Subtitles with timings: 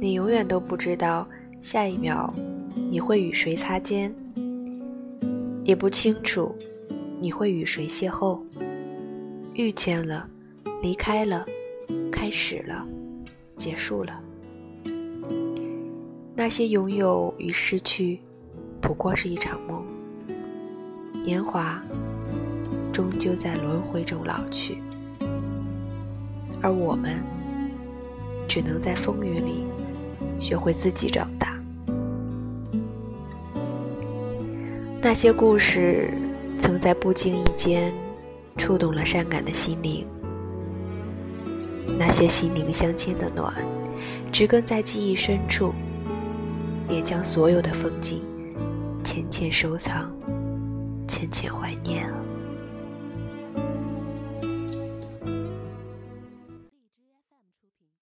[0.00, 1.28] 你永远都不知道
[1.60, 2.32] 下一秒
[2.74, 4.10] 你会与谁擦肩，
[5.62, 6.56] 也不清楚
[7.20, 8.40] 你会与谁邂逅。
[9.52, 10.26] 遇见了，
[10.80, 11.44] 离开了，
[12.10, 12.82] 开始了，
[13.56, 14.18] 结束了。
[16.34, 18.18] 那些拥有与失去，
[18.80, 19.84] 不过是一场梦。
[21.22, 21.78] 年华
[22.90, 24.78] 终究在轮回中老去，
[26.62, 27.22] 而我们
[28.48, 29.66] 只能在风雨里
[30.40, 31.56] 学会自己长大。
[35.02, 36.12] 那些故事
[36.58, 37.92] 曾在不经意间
[38.56, 40.06] 触动了善感的心灵，
[41.98, 43.54] 那些心灵相牵的暖，
[44.32, 45.72] 植根在记忆深处，
[46.88, 48.22] 也将所有的风景
[49.04, 50.10] 浅浅收藏。
[51.08, 52.08] 浅浅怀念。